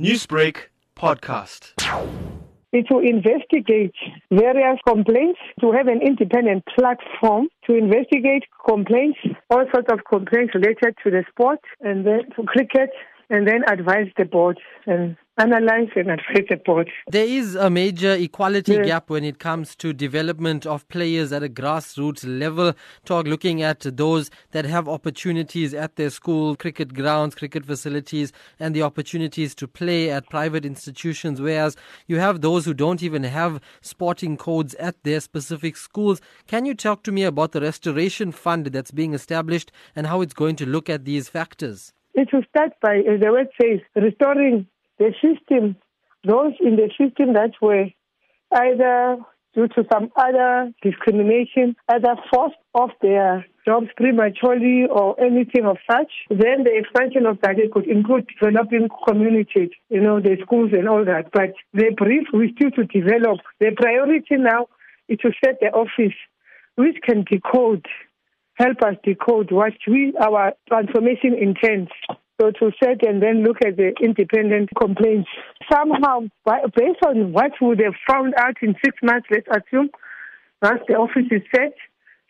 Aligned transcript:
Newsbreak 0.00 0.56
podcast. 0.96 1.72
Is 2.72 2.84
to 2.90 2.98
investigate 2.98 3.94
various 4.28 4.80
complaints, 4.84 5.38
to 5.60 5.70
have 5.70 5.86
an 5.86 6.02
independent 6.02 6.64
platform 6.76 7.46
to 7.68 7.76
investigate 7.76 8.42
complaints, 8.68 9.20
all 9.50 9.64
sorts 9.72 9.86
of 9.92 10.00
complaints 10.10 10.52
related 10.52 10.96
to 11.04 11.10
the 11.12 11.24
sport 11.30 11.60
and 11.80 12.04
then 12.04 12.22
to 12.34 12.42
cricket, 12.42 12.90
and 13.30 13.46
then 13.46 13.62
advise 13.68 14.08
the 14.18 14.24
board 14.24 14.58
and 14.86 15.16
analyze 15.38 15.88
and 15.96 16.10
advise 16.10 16.46
the. 16.48 16.86
There 17.08 17.26
is 17.26 17.54
a 17.56 17.68
major 17.68 18.12
equality 18.12 18.74
Yeah. 18.74 18.82
gap 18.82 19.10
when 19.10 19.24
it 19.24 19.38
comes 19.38 19.74
to 19.76 19.92
development 19.92 20.64
of 20.64 20.86
players 20.88 21.32
at 21.32 21.42
a 21.42 21.48
grassroots 21.48 22.24
level. 22.26 22.74
Talk 23.04 23.26
looking 23.26 23.60
at 23.62 23.80
those 23.80 24.30
that 24.52 24.64
have 24.64 24.88
opportunities 24.88 25.74
at 25.74 25.96
their 25.96 26.10
school, 26.10 26.54
cricket 26.54 26.94
grounds, 26.94 27.34
cricket 27.34 27.66
facilities, 27.66 28.32
and 28.60 28.74
the 28.74 28.82
opportunities 28.82 29.54
to 29.56 29.66
play 29.66 30.10
at 30.10 30.28
private 30.30 30.64
institutions, 30.64 31.40
whereas 31.40 31.76
you 32.06 32.18
have 32.18 32.40
those 32.40 32.64
who 32.64 32.74
don't 32.74 33.02
even 33.02 33.24
have 33.24 33.60
sporting 33.80 34.36
codes 34.36 34.74
at 34.74 35.02
their 35.02 35.20
specific 35.20 35.76
schools. 35.76 36.20
Can 36.46 36.64
you 36.64 36.74
talk 36.74 37.02
to 37.04 37.12
me 37.12 37.24
about 37.24 37.52
the 37.52 37.60
restoration 37.60 38.30
fund 38.30 38.66
that's 38.66 38.92
being 38.92 39.14
established 39.14 39.72
and 39.96 40.06
how 40.06 40.20
it's 40.20 40.34
going 40.34 40.56
to 40.56 40.66
look 40.66 40.88
at 40.88 41.04
these 41.04 41.28
factors? 41.28 41.92
It 42.14 42.28
will 42.32 42.44
start 42.48 42.72
by, 42.80 42.98
as 42.98 43.20
the 43.20 43.32
word 43.32 43.48
says, 43.60 43.80
restoring 43.96 44.68
the 44.98 45.12
system, 45.22 45.76
those 46.24 46.52
in 46.60 46.76
the 46.76 46.90
system 46.98 47.34
that 47.34 47.52
were 47.60 47.86
either 48.52 49.18
due 49.54 49.68
to 49.68 49.84
some 49.92 50.10
other 50.16 50.72
discrimination, 50.82 51.76
either 51.88 52.16
forced 52.32 52.56
off 52.74 52.90
their 53.02 53.46
jobs 53.64 53.86
prematurely 53.96 54.86
or 54.90 55.18
anything 55.20 55.64
of 55.64 55.76
such. 55.90 56.10
Then 56.28 56.64
the 56.64 56.76
expansion 56.76 57.24
of 57.26 57.38
that 57.42 57.56
could 57.72 57.86
include 57.86 58.28
developing 58.40 58.88
communities, 59.06 59.70
you 59.88 60.00
know, 60.00 60.20
the 60.20 60.36
schools 60.42 60.70
and 60.72 60.88
all 60.88 61.04
that. 61.04 61.30
But 61.32 61.54
the 61.72 61.90
brief 61.96 62.26
we 62.32 62.52
still 62.56 62.70
to 62.72 62.84
develop. 62.84 63.40
The 63.60 63.70
priority 63.76 64.36
now 64.36 64.66
is 65.08 65.18
to 65.18 65.30
set 65.44 65.60
the 65.60 65.68
office 65.68 66.16
which 66.76 66.96
can 67.02 67.24
decode 67.30 67.86
help 68.54 68.82
us 68.82 68.94
decode 69.02 69.50
what 69.50 69.72
we 69.86 70.14
our 70.20 70.52
transformation 70.68 71.34
intends. 71.34 71.90
So 72.40 72.50
to 72.50 72.72
set 72.82 73.06
and 73.06 73.22
then 73.22 73.44
look 73.44 73.58
at 73.64 73.76
the 73.76 73.92
independent 74.02 74.70
complaints. 74.80 75.28
Somehow, 75.72 76.22
based 76.44 76.98
on 77.06 77.32
what 77.32 77.52
we 77.60 77.76
have 77.84 77.94
found 78.08 78.34
out 78.38 78.56
in 78.60 78.74
six 78.84 78.96
months, 79.04 79.28
let's 79.30 79.46
assume, 79.48 79.88
once 80.60 80.80
the 80.88 80.94
office 80.94 81.26
is 81.30 81.42
set, 81.54 81.74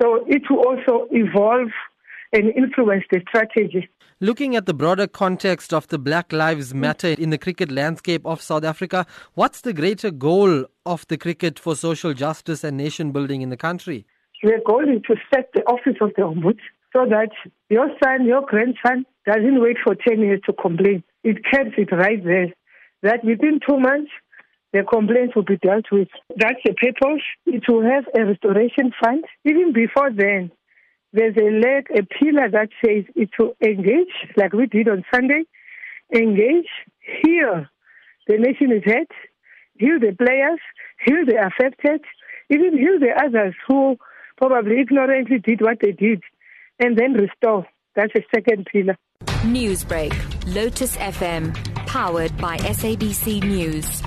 so 0.00 0.24
it 0.26 0.42
will 0.50 0.58
also 0.66 1.08
evolve 1.10 1.70
and 2.32 2.50
influence 2.54 3.04
the 3.10 3.20
strategy. 3.28 3.88
Looking 4.20 4.56
at 4.56 4.66
the 4.66 4.74
broader 4.74 5.06
context 5.06 5.72
of 5.72 5.88
the 5.88 5.98
Black 5.98 6.32
Lives 6.32 6.74
Matter 6.74 7.08
in 7.18 7.30
the 7.30 7.38
cricket 7.38 7.70
landscape 7.70 8.24
of 8.26 8.42
South 8.42 8.64
Africa, 8.64 9.06
what's 9.34 9.62
the 9.62 9.72
greater 9.72 10.10
goal 10.10 10.66
of 10.84 11.06
the 11.08 11.16
cricket 11.16 11.58
for 11.58 11.74
social 11.74 12.12
justice 12.12 12.64
and 12.64 12.76
nation 12.76 13.12
building 13.12 13.40
in 13.40 13.48
the 13.48 13.56
country? 13.56 14.06
The 14.42 14.60
goal 14.66 14.84
is 14.84 15.02
to 15.08 15.16
set 15.32 15.50
the 15.54 15.62
office 15.62 15.96
of 16.00 16.10
the 16.16 16.22
ombuds 16.22 16.60
so 16.96 17.04
that 17.04 17.30
your 17.68 17.88
son, 18.02 18.24
your 18.24 18.42
grandson 18.46 19.04
doesn't 19.26 19.60
wait 19.60 19.76
for 19.84 19.94
10 19.94 20.20
years 20.20 20.40
to 20.46 20.52
complain. 20.52 21.02
It 21.22 21.36
keeps 21.44 21.76
it 21.76 21.92
right 21.92 22.24
there. 22.24 22.54
That 23.02 23.22
within 23.22 23.60
two 23.66 23.78
months, 23.78 24.10
the 24.72 24.82
complaints 24.82 25.36
will 25.36 25.44
be 25.44 25.58
dealt 25.58 25.86
with. 25.92 26.08
That's 26.36 26.60
the 26.64 26.72
purpose. 26.72 27.22
It 27.44 27.64
will 27.68 27.82
have 27.82 28.04
a 28.16 28.24
restoration 28.24 28.92
fund. 29.02 29.24
Even 29.44 29.72
before 29.72 30.10
then, 30.10 30.50
there's 31.12 31.36
a 31.36 31.50
leg, 31.50 31.88
a 31.90 32.02
pillar 32.02 32.48
that 32.50 32.68
says 32.84 33.04
it 33.14 33.30
will 33.38 33.54
engage, 33.62 34.14
like 34.36 34.52
we 34.52 34.66
did 34.66 34.88
on 34.88 35.04
Sunday, 35.14 35.44
engage, 36.14 36.68
heal. 37.22 37.66
The 38.26 38.38
nation 38.38 38.72
is 38.72 38.82
hurt, 38.84 39.10
heal 39.78 40.00
the 40.00 40.16
players, 40.16 40.60
heal 41.04 41.24
the 41.26 41.46
affected, 41.46 42.00
even 42.50 42.76
heal 42.76 42.98
the 42.98 43.12
others 43.22 43.54
who 43.68 43.96
probably 44.36 44.80
ignorantly 44.80 45.38
did 45.38 45.60
what 45.60 45.78
they 45.80 45.92
did, 45.92 46.22
and 46.78 46.96
then 46.96 47.14
restore. 47.14 47.66
That's 47.94 48.12
the 48.12 48.22
second 48.34 48.66
pillar. 48.70 48.96
Newsbreak, 49.44 50.12
Lotus 50.54 50.96
FM, 50.96 51.54
powered 51.86 52.36
by 52.38 52.56
SABC 52.58 53.42
News. 53.42 54.02